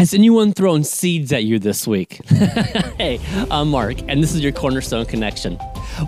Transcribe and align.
Has 0.00 0.14
anyone 0.14 0.54
thrown 0.54 0.82
seeds 0.82 1.30
at 1.30 1.44
you 1.44 1.58
this 1.58 1.86
week? 1.86 2.24
hey, 2.96 3.20
I'm 3.50 3.68
Mark, 3.68 3.98
and 4.08 4.22
this 4.22 4.34
is 4.34 4.40
your 4.40 4.50
Cornerstone 4.50 5.04
Connection. 5.04 5.58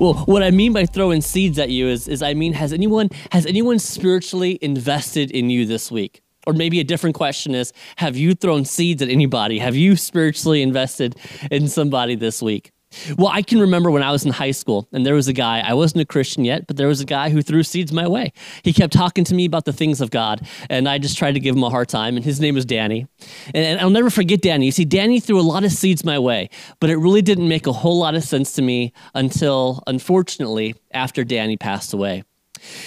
Well, 0.00 0.15
what 0.25 0.42
I 0.42 0.50
mean 0.50 0.72
by 0.72 0.87
throwing 0.87 1.21
seeds 1.21 1.59
at 1.59 1.69
you 1.69 1.88
is, 1.88 2.09
is 2.09 2.23
I 2.23 2.33
mean, 2.33 2.55
has 2.55 2.73
anyone 2.73 3.11
has 3.33 3.45
anyone 3.45 3.79
spiritually 3.79 4.59
invested 4.63 5.31
in 5.31 5.51
you 5.51 5.67
this 5.67 5.91
week? 5.91 6.23
Or 6.47 6.55
maybe 6.55 6.81
a 6.81 6.85
different 6.85 7.17
question 7.17 7.55
is, 7.55 7.75
have 7.97 8.17
you 8.17 8.35
thrown 8.35 8.65
seeds 8.65 9.03
at 9.03 9.11
anybody? 9.11 9.58
Have 9.58 9.76
you 9.76 9.97
spiritually 9.97 10.63
invested 10.63 11.15
in 11.51 11.69
somebody 11.69 12.15
this 12.15 12.40
week? 12.40 12.72
Well, 13.17 13.29
I 13.29 13.43
can 13.43 13.61
remember 13.61 13.90
when 13.90 14.03
I 14.03 14.11
was 14.11 14.25
in 14.25 14.33
high 14.33 14.51
school 14.51 14.88
and 14.93 15.04
there 15.06 15.15
was 15.15 15.29
a 15.29 15.33
guy, 15.33 15.61
I 15.61 15.75
wasn't 15.75 16.02
a 16.02 16.05
Christian 16.05 16.45
yet, 16.45 16.66
but 16.66 16.77
there 16.77 16.88
was 16.88 17.01
a 17.01 17.05
guy 17.05 17.30
who 17.30 17.43
threw 17.43 17.62
seeds 17.62 17.93
my 17.93 18.07
way. 18.07 18.33
He 18.62 18.73
kept 18.73 18.93
talking 18.93 19.25
to 19.25 19.34
me 19.34 19.45
about 19.45 19.65
the 19.65 19.73
things 19.73 20.01
of 20.01 20.11
God, 20.11 20.47
and 20.69 20.88
I 20.88 20.98
just 20.98 21.16
tried 21.16 21.33
to 21.33 21.41
give 21.41 21.57
him 21.57 21.65
a 21.65 21.70
hard 21.70 21.89
time, 21.89 22.16
and 22.16 22.25
his 22.25 22.41
name 22.41 22.55
was 22.55 22.65
Danny. 22.65 23.07
And, 23.55 23.80
I'll 23.80 23.91
never 23.91 24.11
forget 24.11 24.43
Danny. 24.43 24.66
You 24.66 24.73
see, 24.73 24.84
Danny 24.84 25.21
threw 25.21 25.41
a 25.41 25.43
lot 25.43 25.65
of 25.65 25.73
seeds 25.73 26.05
my 26.05 26.19
way, 26.19 26.51
but 26.80 26.91
it 26.91 26.97
really 26.97 27.23
didn't 27.23 27.49
make 27.49 27.66
a 27.66 27.73
whole 27.73 27.99
lot 27.99 28.15
of 28.15 28.23
sense 28.23 28.52
to 28.55 28.63
me 28.63 28.93
until, 29.15 29.83
unfortunately, 29.87 30.74
after 30.93 31.24
Danny 31.24 31.57
passed 31.57 31.93
away. 31.93 32.24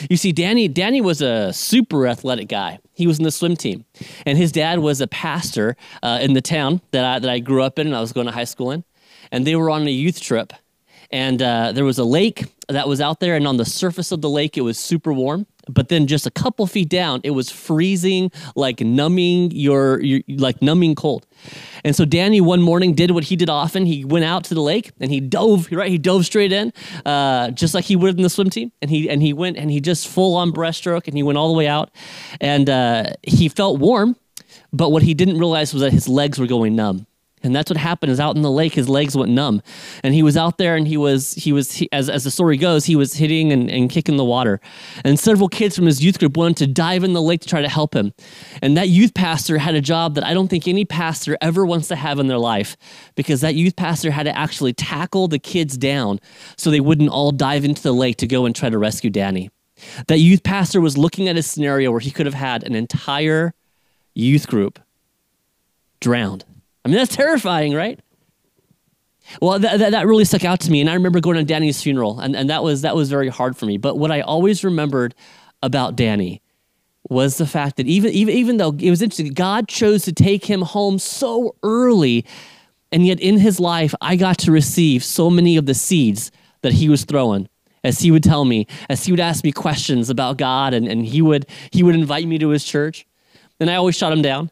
You 0.09 0.15
see, 0.15 0.31
Danny, 0.31 0.67
Danny 0.67 1.01
was 1.01 1.21
a 1.21 1.51
super 1.51 2.07
athletic 2.07 2.48
guy. 2.48 2.79
He 2.93 3.07
was 3.07 3.17
in 3.17 3.26
the 3.26 3.31
swim 3.31 3.57
team, 3.57 3.84
and 4.26 4.37
his 4.37 4.51
dad 4.51 4.79
was 4.79 5.01
a 5.01 5.07
pastor 5.07 5.76
uh, 6.01 6.20
in 6.21 6.34
the 6.34 6.41
town 6.41 6.81
that 6.91 7.03
I, 7.03 7.20
that 7.20 7.29
I 7.29 7.40
grew 7.40 7.62
up 7.62 7.77
in 7.77 7.87
and 7.87 7.95
I 7.95 7.99
was 7.99 8.13
going 8.13 8.27
to 8.27 8.31
high 8.31 8.45
school 8.45 8.71
in 8.71 8.85
and 9.31 9.45
they 9.45 9.55
were 9.55 9.70
on 9.70 9.88
a 9.88 9.91
youth 9.91 10.21
trip. 10.21 10.53
And 11.11 11.41
uh, 11.41 11.71
there 11.71 11.85
was 11.85 11.99
a 11.99 12.03
lake 12.03 12.45
that 12.67 12.88
was 12.88 12.99
out 12.99 13.20
there, 13.20 13.35
and 13.35 13.48
on 13.48 13.57
the 13.57 13.65
surface 13.65 14.11
of 14.11 14.21
the 14.21 14.29
lake, 14.29 14.57
it 14.57 14.61
was 14.61 14.77
super 14.77 15.13
warm. 15.13 15.45
But 15.67 15.89
then 15.89 16.07
just 16.07 16.27
a 16.27 16.31
couple 16.31 16.67
feet 16.67 16.89
down, 16.89 17.21
it 17.23 17.31
was 17.31 17.49
freezing, 17.49 18.31
like 18.55 18.81
numbing 18.81 19.51
your, 19.51 20.01
your 20.01 20.21
like 20.27 20.61
numbing 20.61 20.95
cold. 20.95 21.25
And 21.84 21.95
so 21.95 22.05
Danny 22.05 22.39
one 22.41 22.61
morning 22.61 22.93
did 22.93 23.11
what 23.11 23.23
he 23.23 23.35
did 23.35 23.49
often. 23.49 23.85
He 23.85 24.05
went 24.05 24.26
out 24.26 24.43
to 24.46 24.53
the 24.53 24.62
lake 24.62 24.91
and 24.99 25.12
he 25.12 25.20
dove 25.20 25.71
right. 25.71 25.90
He 25.90 25.98
dove 25.98 26.26
straight 26.26 26.51
in, 26.51 26.71
uh, 27.05 27.51
just 27.51 27.73
like 27.73 27.85
he 27.85 27.96
would 27.96 28.18
in 28.18 28.21
the 28.21 28.29
swim 28.29 28.49
team. 28.49 28.71
And 28.81 28.91
he 28.91 29.09
and 29.09 29.21
he 29.23 29.34
went 29.34 29.57
and 29.57 29.71
he 29.71 29.81
just 29.81 30.07
full 30.07 30.35
on 30.35 30.51
breaststroke 30.51 31.07
and 31.07 31.18
he 31.18 31.23
went 31.23 31.37
all 31.37 31.48
the 31.48 31.57
way 31.57 31.68
out, 31.68 31.90
and 32.40 32.70
uh, 32.70 33.13
he 33.23 33.49
felt 33.49 33.79
warm. 33.79 34.15
But 34.71 34.91
what 34.91 35.01
he 35.01 35.13
didn't 35.13 35.40
realize 35.40 35.73
was 35.73 35.81
that 35.81 35.93
his 35.93 36.07
legs 36.07 36.37
were 36.37 36.48
going 36.48 36.76
numb 36.76 37.07
and 37.46 37.55
that's 37.55 37.70
what 37.70 37.77
happened 37.77 38.12
is 38.12 38.20
out 38.20 38.35
in 38.35 38.41
the 38.41 38.51
lake 38.51 38.74
his 38.74 38.90
legs 38.90 39.15
went 39.15 39.32
numb. 39.32 39.62
And 40.04 40.13
he 40.13 40.24
was 40.24 40.35
out 40.35 40.57
there 40.57 40.76
and 40.76 40.88
he 40.88 40.98
was 40.98 41.34
he 41.34 41.54
was 41.54 41.71
he, 41.71 41.90
as, 41.91 42.10
as 42.10 42.24
the 42.24 42.32
story 42.32 42.57
goes 42.57 42.85
he 42.85 42.96
was 42.96 43.13
hitting 43.13 43.52
and, 43.52 43.70
and 43.70 43.90
kicking 43.90 44.18
the 44.18 44.26
water. 44.26 44.60
And 45.04 45.20
several 45.20 45.48
kids 45.48 45.76
from 45.76 45.85
his 45.85 46.04
youth 46.04 46.20
group 46.20 46.35
wanted 46.35 46.57
to 46.57 46.68
dive 46.68 47.04
in 47.04 47.13
the 47.13 47.21
lake 47.21 47.41
to 47.41 47.48
try 47.48 47.62
to 47.62 47.70
help 47.70 47.96
him. 47.96 48.13
And 48.62 48.76
that 48.76 48.90
youth 48.90 49.13
pastor 49.13 49.57
had 49.57 49.76
a 49.76 49.82
job 49.82 50.15
that 50.15 50.24
i 50.24 50.34
don't 50.34 50.48
think 50.48 50.68
any 50.68 50.85
pastor 50.85 51.37
ever 51.41 51.65
wants 51.65 51.87
to 51.90 51.96
have 51.96 52.20
in 52.20 52.27
their 52.27 52.37
life 52.37 52.76
because 53.15 53.41
that 53.41 53.55
youth 53.55 53.76
pastor 53.76 54.12
had 54.12 54.24
to 54.24 54.37
actually 54.37 54.74
tackle 54.74 55.27
the 55.27 55.40
kids 55.40 55.77
down 55.77 56.20
so 56.57 56.70
they 56.70 56.80
wouldn't 56.80 57.09
all 57.09 57.32
dive 57.32 57.63
into 57.63 57.82
the 57.82 57.93
lake 57.93 58.18
to 58.18 58.27
go 58.27 58.46
and 58.46 58.55
try 58.55 58.70
to 58.70 58.77
rescue 58.77 59.09
danny. 59.09 59.49
That 60.07 60.20
youth 60.20 60.43
pastor 60.43 60.82
was 60.82 60.98
looking 60.98 61.27
at 61.27 61.37
a 61.37 61.43
scenario 61.43 61.91
where 61.91 61.99
he 61.99 62.12
could 62.12 62.26
have 62.26 62.35
had 62.35 62.63
an 62.63 62.76
entire 62.76 63.54
youth 64.13 64.47
group 64.47 64.80
drowned 66.00 66.46
I 66.85 66.88
mean, 66.88 66.97
that's 66.97 67.16
terrifying, 67.16 67.73
right? 67.73 68.00
Well, 69.41 69.57
that, 69.57 69.79
that, 69.79 69.91
that, 69.91 70.05
really 70.05 70.23
stuck 70.23 70.45
out 70.45 70.59
to 70.61 70.72
me. 70.72 70.81
And 70.81 70.89
I 70.89 70.94
remember 70.94 71.19
going 71.19 71.38
to 71.38 71.44
Danny's 71.44 71.81
funeral, 71.81 72.19
and, 72.19 72.35
and 72.35 72.47
that, 72.51 72.63
was, 72.63 72.83
that 72.83 72.95
was 72.95 73.09
very 73.09 73.28
hard 73.28 73.57
for 73.57 73.66
me. 73.66 73.78
But 73.78 73.97
what 73.97 74.11
I 74.11 74.22
always 74.22 74.63
remembered 74.63 75.16
about 75.63 75.95
Danny 75.95 76.44
was 77.09 77.38
the 77.38 77.47
fact 77.47 77.78
that 77.78 77.88
even, 77.88 78.11
even, 78.11 78.35
even 78.35 78.57
though 78.57 78.75
it 78.79 78.89
was 78.91 79.01
interesting, 79.01 79.33
God 79.33 79.67
chose 79.67 80.03
to 80.03 80.13
take 80.13 80.45
him 80.45 80.61
home 80.61 81.00
so 81.00 81.56
early. 81.63 82.23
And 82.91 83.06
yet, 83.06 83.19
in 83.19 83.39
his 83.39 83.59
life, 83.59 83.95
I 84.00 84.16
got 84.16 84.38
to 84.39 84.51
receive 84.51 85.03
so 85.03 85.31
many 85.31 85.57
of 85.57 85.66
the 85.66 85.73
seeds 85.73 86.31
that 86.61 86.73
he 86.73 86.88
was 86.88 87.03
throwing 87.03 87.50
as 87.83 88.00
he 88.00 88.11
would 88.11 88.23
tell 88.23 88.45
me, 88.45 88.68
as 88.90 89.06
he 89.06 89.12
would 89.12 89.19
ask 89.19 89.44
me 89.44 89.51
questions 89.51 90.09
about 90.09 90.38
God, 90.38 90.74
and, 90.74 90.88
and 90.88 91.06
he, 91.06 91.22
would, 91.22 91.45
he 91.72 91.84
would 91.84 91.95
invite 91.95 92.28
me 92.28 92.38
to 92.40 92.50
his 92.50 92.63
church. 92.63 93.06
And 93.60 93.70
I 93.70 93.76
always 93.76 93.96
shot 93.96 94.12
him 94.12 94.22
down. 94.22 94.52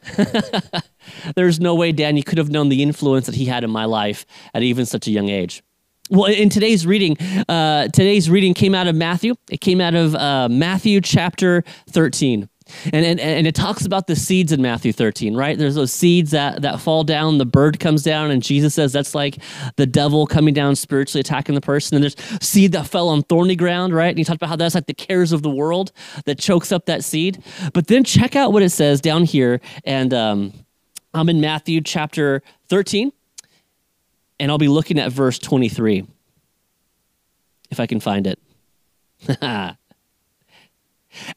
There's 1.36 1.60
no 1.60 1.76
way 1.76 1.92
Danny 1.92 2.22
could 2.22 2.38
have 2.38 2.50
known 2.50 2.70
the 2.70 2.82
influence 2.82 3.26
that 3.26 3.36
he 3.36 3.46
had 3.46 3.64
in 3.64 3.70
my 3.70 3.86
life 3.86 4.26
at 4.54 4.64
even 4.64 4.86
such 4.86 5.08
a 5.08 5.12
young 5.12 5.30
age. 5.30 5.62
Well, 6.10 6.26
in 6.26 6.50
today's 6.50 6.86
reading, 6.86 7.18
uh, 7.48 7.88
today's 7.88 8.30
reading 8.30 8.54
came 8.54 8.76
out 8.76 8.88
of 8.88 8.96
Matthew. 8.96 9.36
It 9.50 9.62
came 9.62 9.80
out 9.80 9.96
of 9.96 10.16
uh, 10.16 10.50
Matthew 10.50 11.00
chapter 11.02 11.64
13. 11.90 12.50
And, 12.86 13.06
and, 13.06 13.20
and 13.20 13.48
it 13.48 13.56
talks 13.56 13.86
about 13.86 14.08
the 14.08 14.16
seeds 14.16 14.52
in 14.52 14.62
Matthew 14.62 14.94
13, 14.94 15.36
right? 15.36 15.58
There's 15.58 15.76
those 15.76 15.92
seeds 15.92 16.32
that, 16.32 16.62
that 16.62 16.80
fall 16.80 17.04
down, 17.04 17.38
the 17.38 17.46
bird 17.46 17.80
comes 17.80 18.04
down, 18.04 18.32
and 18.32 18.42
Jesus 18.42 18.74
says 18.74 18.94
that's 18.94 19.14
like 19.14 19.38
the 19.76 19.86
devil 19.86 20.26
coming 20.28 20.54
down 20.54 20.76
spiritually 20.76 21.22
attacking 21.22 21.56
the 21.56 21.62
person. 21.62 21.96
And 21.96 22.04
there's 22.04 22.16
seed 22.42 22.72
that 22.74 22.88
fell 22.88 23.10
on 23.10 23.24
thorny 23.24 23.56
ground, 23.56 23.94
right? 23.94 24.10
And 24.10 24.18
he 24.18 24.24
talked 24.24 24.38
about 24.38 24.50
how 24.50 24.56
that's 24.56 24.76
like 24.76 24.88
the 24.88 24.94
cares 24.94 25.32
of 25.32 25.42
the 25.42 25.50
world 25.50 25.92
that 26.26 26.40
chokes 26.40 26.72
up 26.72 26.86
that 26.86 27.04
seed. 27.04 27.44
But 27.74 27.88
then 27.88 28.04
check 28.04 28.36
out 28.36 28.54
what 28.54 28.64
it 28.64 28.70
says 28.70 29.02
down 29.02 29.24
here. 29.24 29.60
And 29.84 30.14
um, 30.14 30.54
I'm 31.14 31.30
in 31.30 31.42
Matthew 31.42 31.82
chapter 31.82 32.42
13, 32.70 33.12
and 34.40 34.52
I'll 34.52 34.58
be 34.58 34.68
looking 34.68 35.00
at 35.00 35.12
verse 35.12 35.38
23, 35.40 36.08
if 37.70 37.80
I 37.80 37.86
can 37.86 38.00
find 38.00 38.28
it. 38.28 38.40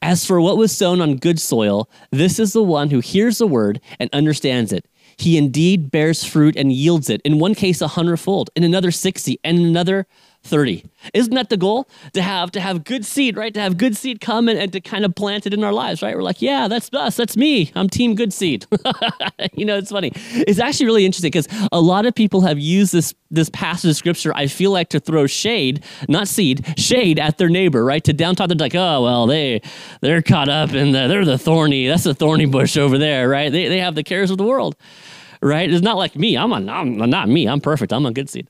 As 0.02 0.24
for 0.24 0.40
what 0.40 0.56
was 0.56 0.76
sown 0.76 1.00
on 1.00 1.16
good 1.16 1.40
soil, 1.40 1.88
this 2.10 2.38
is 2.38 2.52
the 2.52 2.62
one 2.62 2.90
who 2.90 3.00
hears 3.00 3.38
the 3.38 3.46
word 3.46 3.80
and 3.98 4.10
understands 4.12 4.72
it. 4.72 4.86
He 5.18 5.38
indeed 5.38 5.90
bears 5.90 6.24
fruit 6.24 6.56
and 6.56 6.72
yields 6.72 7.08
it, 7.08 7.22
in 7.24 7.38
one 7.38 7.54
case 7.54 7.80
a 7.80 7.88
hundredfold, 7.88 8.50
in 8.54 8.64
another 8.64 8.90
sixty, 8.90 9.40
and 9.42 9.58
in 9.58 9.64
another 9.64 10.06
30. 10.46 10.84
Isn't 11.14 11.34
that 11.34 11.50
the 11.50 11.56
goal? 11.56 11.88
To 12.14 12.22
have 12.22 12.50
to 12.52 12.60
have 12.60 12.84
good 12.84 13.04
seed, 13.04 13.36
right? 13.36 13.52
To 13.54 13.60
have 13.60 13.76
good 13.76 13.96
seed 13.96 14.20
come 14.20 14.48
and, 14.48 14.58
and 14.58 14.72
to 14.72 14.80
kind 14.80 15.04
of 15.04 15.14
plant 15.14 15.46
it 15.46 15.54
in 15.54 15.62
our 15.62 15.72
lives, 15.72 16.02
right? 16.02 16.14
We're 16.16 16.22
like, 16.22 16.42
yeah, 16.42 16.68
that's 16.68 16.92
us, 16.92 17.16
that's 17.16 17.36
me. 17.36 17.70
I'm 17.74 17.88
team 17.88 18.14
good 18.14 18.32
seed. 18.32 18.66
you 19.54 19.64
know, 19.64 19.76
it's 19.76 19.90
funny. 19.90 20.12
It's 20.14 20.58
actually 20.58 20.86
really 20.86 21.06
interesting 21.06 21.30
because 21.30 21.48
a 21.72 21.80
lot 21.80 22.06
of 22.06 22.14
people 22.14 22.42
have 22.42 22.58
used 22.58 22.92
this 22.92 23.14
this 23.30 23.50
passage 23.50 23.90
of 23.90 23.96
scripture, 23.96 24.32
I 24.34 24.46
feel 24.46 24.70
like 24.70 24.88
to 24.90 25.00
throw 25.00 25.26
shade, 25.26 25.84
not 26.08 26.28
seed, 26.28 26.64
shade 26.78 27.18
at 27.18 27.38
their 27.38 27.48
neighbor, 27.48 27.84
right? 27.84 28.02
To 28.04 28.14
downtalk, 28.14 28.48
they're 28.48 28.56
like, 28.56 28.74
oh 28.74 29.02
well, 29.02 29.26
they 29.26 29.62
they're 30.00 30.22
caught 30.22 30.48
up 30.48 30.72
in 30.72 30.92
the 30.92 31.08
they're 31.08 31.24
the 31.24 31.38
thorny, 31.38 31.88
that's 31.88 32.04
the 32.04 32.14
thorny 32.14 32.46
bush 32.46 32.76
over 32.76 32.98
there, 32.98 33.28
right? 33.28 33.50
They 33.50 33.68
they 33.68 33.78
have 33.78 33.94
the 33.94 34.04
cares 34.04 34.30
of 34.30 34.38
the 34.38 34.44
world. 34.44 34.76
Right? 35.42 35.70
It's 35.70 35.82
not 35.82 35.98
like 35.98 36.16
me. 36.16 36.36
I'm, 36.36 36.50
a, 36.50 36.58
not 36.58 37.28
me. 37.28 37.46
I'm 37.46 37.60
perfect. 37.60 37.92
I'm 37.92 38.06
a 38.06 38.10
good 38.10 38.30
seed. 38.30 38.48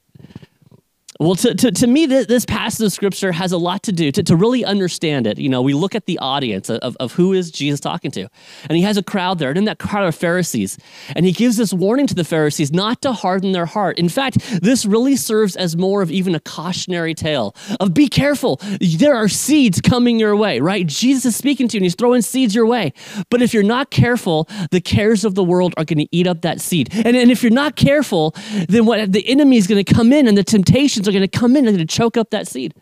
Well, 1.19 1.35
to, 1.37 1.55
to, 1.55 1.71
to 1.71 1.87
me, 1.87 2.07
this, 2.07 2.27
this 2.27 2.45
passage 2.45 2.85
of 2.85 2.93
scripture 2.93 3.33
has 3.33 3.53
a 3.53 3.59
lot 3.59 3.83
to 3.85 3.93
do 3.93 4.13
to, 4.13 4.23
to 4.23 4.37
really 4.37 4.65
understand 4.65 5.27
it. 5.27 5.39
You 5.39 5.49
know, 5.49 5.63
we 5.63 5.73
look 5.73 5.95
at 5.95 6.07
the 6.07 6.19
audience 6.19 6.69
of, 6.69 6.97
of 7.01 7.13
who 7.13 7.33
is 7.33 7.51
Jesus 7.51 7.81
talking 7.81 8.11
to, 8.13 8.29
and 8.69 8.77
he 8.77 8.83
has 8.83 8.97
a 8.97 9.03
crowd 9.03 9.39
there, 9.39 9.49
and 9.49 9.59
in 9.59 9.65
that 9.65 9.79
crowd 9.79 10.05
are 10.05 10.13
Pharisees. 10.13 10.79
And 11.15 11.25
he 11.25 11.33
gives 11.33 11.57
this 11.57 11.73
warning 11.73 12.07
to 12.09 12.15
the 12.15 12.25
Pharisees 12.25 12.73
not 12.73 13.01
to 13.03 13.13
harden 13.13 13.53
their 13.53 13.67
heart. 13.67 13.99
In 13.99 14.09
fact, 14.09 14.39
this 14.63 14.85
really 14.85 15.17
serves 15.17 15.57
as 15.57 15.77
more 15.77 16.03
of 16.03 16.11
even 16.11 16.35
a 16.35 16.41
cautionary 16.41 17.15
tale 17.15 17.55
of 17.81 17.95
be 17.95 18.09
careful. 18.09 18.61
There 18.81 19.15
are 19.15 19.29
seeds 19.29 19.81
coming 19.81 20.19
your 20.19 20.37
way, 20.37 20.61
right? 20.61 20.87
Jesus 20.87 21.25
is 21.25 21.37
speaking 21.37 21.69
to 21.69 21.77
you, 21.77 21.79
and 21.79 21.85
he's 21.85 21.95
throwing 21.95 22.23
seeds 22.23 22.55
your 22.55 22.67
way. 22.67 22.93
But 23.31 23.41
if 23.41 23.55
you're 23.55 23.63
not 23.63 23.91
careful, 23.91 24.49
the 24.71 24.81
cares 24.81 25.25
of 25.25 25.35
the 25.35 25.45
world 25.45 25.73
are 25.77 25.85
going 25.85 25.99
to 25.99 26.09
eat 26.11 26.27
up 26.27 26.43
that 26.43 26.61
seed. 26.61 26.91
And, 26.93 27.17
and 27.17 27.31
if 27.31 27.43
you're 27.43 27.53
not 27.53 27.77
careful, 27.77 28.35
then 28.69 28.85
what 28.85 29.13
the 29.13 29.27
enemy 29.27 29.57
is 29.57 29.67
going 29.67 29.83
to 29.83 29.95
come 29.95 30.13
in, 30.13 30.29
and 30.29 30.37
the 30.37 30.45
temptations 30.45 31.06
are 31.09 31.13
going 31.13 31.29
to 31.29 31.39
come 31.39 31.57
in 31.57 31.67
and 31.67 31.77
going 31.77 31.87
to 31.87 31.95
choke 31.95 32.17
up 32.17 32.31
that 32.31 32.49
seed. 32.49 32.75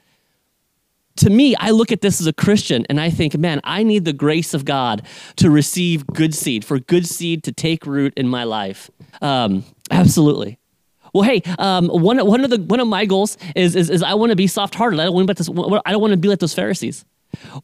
To 1.19 1.31
me, 1.31 1.55
I 1.57 1.71
look 1.71 1.93
at 1.93 2.01
this 2.01 2.21
as 2.21 2.27
a 2.27 2.33
Christian 2.33 2.85
and 2.89 3.01
I 3.01 3.09
think, 3.09 3.39
man, 3.39 3.61
I 3.63 3.85
need 3.85 4.05
the 4.05 4.13
grace 4.13 4.53
of 4.53 4.65
God 4.65 5.07
to 5.37 5.49
receive 5.49 6.07
good 6.09 6.35
seed, 6.35 6.65
for 6.65 6.81
good 6.81 7.07
seed 7.07 7.45
to 7.45 7.53
take 7.53 7.87
root 7.87 8.13
in 8.17 8.29
my 8.29 8.43
life. 8.45 8.91
Um, 9.23 9.65
absolutely. 9.93 10.59
Well, 11.13 11.23
hey, 11.23 11.43
um, 11.61 11.87
one, 11.87 12.19
one 12.27 12.43
of 12.43 12.51
the 12.51 12.59
one 12.59 12.81
of 12.81 12.89
my 12.89 13.07
goals 13.07 13.39
is 13.55 13.77
is, 13.77 13.89
is 13.89 14.03
I 14.03 14.15
want 14.15 14.31
to 14.31 14.37
be 14.37 14.49
soft 14.49 14.75
hearted. 14.75 14.99
I 14.99 15.05
don't 15.05 15.15
want 15.15 15.29
to 15.29 15.35
be 15.45 15.53
like. 15.53 15.83
I 15.87 15.93
don't 15.93 16.01
want 16.01 16.11
to 16.11 16.17
be 16.17 16.27
like 16.27 16.41
those 16.41 16.55
Pharisees. 16.55 17.05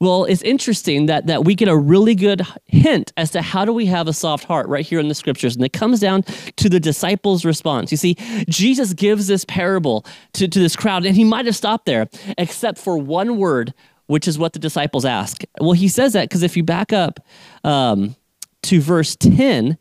Well, 0.01 0.25
it's 0.25 0.43
interesting 0.43 1.07
that, 1.07 1.27
that 1.27 1.45
we 1.45 1.55
get 1.55 1.69
a 1.69 1.77
really 1.77 2.15
good 2.15 2.47
hint 2.67 3.13
as 3.17 3.31
to 3.33 3.43
how 3.43 3.65
do 3.65 3.73
we 3.73 3.87
have 3.87 4.09
a 4.09 4.13
soft 4.13 4.45
heart 4.45 4.69
right 4.69 4.85
here 4.85 5.01
in 5.01 5.09
the 5.09 5.15
scriptures. 5.15 5.57
And 5.57 5.65
it 5.65 5.73
comes 5.73 6.01
down 6.01 6.23
to 6.57 6.69
the 6.69 6.81
disciples' 6.81 7.45
response. 7.45 7.91
You 7.91 7.97
see, 7.97 8.15
Jesus 8.49 8.93
gives 8.93 9.27
this 9.27 9.45
parable 9.45 10.05
to, 10.35 10.49
to 10.49 10.59
this 10.59 10.77
crowd, 10.77 11.05
and 11.05 11.17
he 11.17 11.25
might 11.25 11.47
have 11.47 11.57
stopped 11.57 11.87
there, 11.87 12.09
except 12.39 12.79
for 12.79 12.97
one 12.97 13.37
word, 13.37 13.75
which 14.07 14.27
is 14.27 14.39
what 14.39 14.53
the 14.53 14.59
disciples 14.59 15.05
ask. 15.05 15.43
Well, 15.61 15.73
he 15.73 15.89
says 15.89 16.13
that 16.15 16.29
because 16.29 16.43
if 16.43 16.57
you 16.57 16.63
back 16.63 16.93
up 16.93 17.21
um, 17.65 18.17
to 18.63 18.81
verse 18.81 19.17
10, 19.17 19.79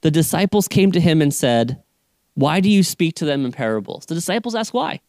the 0.00 0.10
disciples 0.10 0.68
came 0.68 0.92
to 0.92 1.00
him 1.00 1.20
and 1.20 1.34
said, 1.34 1.82
Why 2.34 2.60
do 2.60 2.70
you 2.70 2.82
speak 2.82 3.16
to 3.16 3.24
them 3.24 3.44
in 3.44 3.52
parables? 3.52 4.06
The 4.06 4.14
disciples 4.14 4.54
ask 4.54 4.72
why. 4.72 5.00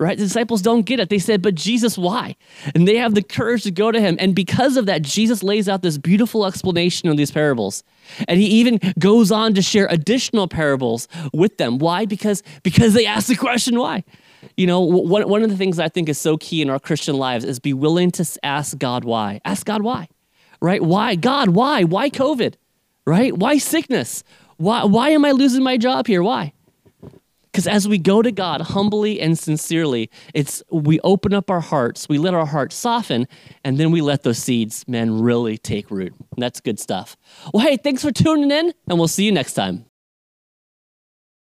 Right? 0.00 0.16
The 0.16 0.24
disciples 0.24 0.62
don't 0.62 0.86
get 0.86 0.98
it. 0.98 1.10
They 1.10 1.18
said, 1.18 1.42
But 1.42 1.54
Jesus, 1.54 1.98
why? 1.98 2.34
And 2.74 2.88
they 2.88 2.96
have 2.96 3.14
the 3.14 3.22
courage 3.22 3.62
to 3.64 3.70
go 3.70 3.92
to 3.92 4.00
him. 4.00 4.16
And 4.18 4.34
because 4.34 4.76
of 4.76 4.86
that, 4.86 5.02
Jesus 5.02 5.42
lays 5.42 5.68
out 5.68 5.82
this 5.82 5.98
beautiful 5.98 6.46
explanation 6.46 7.08
of 7.10 7.18
these 7.18 7.30
parables. 7.30 7.84
And 8.26 8.40
he 8.40 8.46
even 8.46 8.80
goes 8.98 9.30
on 9.30 9.54
to 9.54 9.62
share 9.62 9.86
additional 9.90 10.48
parables 10.48 11.06
with 11.34 11.58
them. 11.58 11.78
Why? 11.78 12.06
Because, 12.06 12.42
because 12.62 12.94
they 12.94 13.04
asked 13.06 13.28
the 13.28 13.36
question, 13.36 13.78
why? 13.78 14.02
You 14.56 14.66
know, 14.66 14.80
one, 14.80 15.28
one 15.28 15.42
of 15.42 15.50
the 15.50 15.56
things 15.56 15.78
I 15.78 15.90
think 15.90 16.08
is 16.08 16.18
so 16.18 16.38
key 16.38 16.62
in 16.62 16.70
our 16.70 16.80
Christian 16.80 17.16
lives 17.16 17.44
is 17.44 17.58
be 17.58 17.74
willing 17.74 18.10
to 18.12 18.26
ask 18.42 18.78
God 18.78 19.04
why. 19.04 19.42
Ask 19.44 19.66
God 19.66 19.82
why, 19.82 20.08
right? 20.62 20.82
Why? 20.82 21.14
God, 21.14 21.50
why? 21.50 21.84
Why 21.84 22.08
COVID? 22.08 22.54
Right? 23.06 23.36
Why 23.36 23.58
sickness? 23.58 24.24
Why, 24.56 24.84
why 24.84 25.10
am 25.10 25.26
I 25.26 25.32
losing 25.32 25.62
my 25.62 25.76
job 25.76 26.06
here? 26.06 26.22
Why? 26.22 26.54
Because 27.52 27.66
as 27.66 27.88
we 27.88 27.98
go 27.98 28.22
to 28.22 28.30
God 28.30 28.60
humbly 28.60 29.20
and 29.20 29.38
sincerely, 29.38 30.10
it's 30.34 30.62
we 30.70 31.00
open 31.00 31.34
up 31.34 31.50
our 31.50 31.60
hearts, 31.60 32.08
we 32.08 32.18
let 32.18 32.34
our 32.34 32.46
hearts 32.46 32.76
soften, 32.76 33.26
and 33.64 33.78
then 33.78 33.90
we 33.90 34.00
let 34.00 34.22
those 34.22 34.38
seeds, 34.38 34.86
man, 34.86 35.20
really 35.20 35.58
take 35.58 35.90
root. 35.90 36.12
And 36.12 36.42
that's 36.42 36.60
good 36.60 36.78
stuff. 36.78 37.16
Well, 37.52 37.66
hey, 37.66 37.76
thanks 37.76 38.02
for 38.02 38.12
tuning 38.12 38.50
in, 38.50 38.72
and 38.88 38.98
we'll 38.98 39.08
see 39.08 39.24
you 39.24 39.32
next 39.32 39.54
time. 39.54 39.89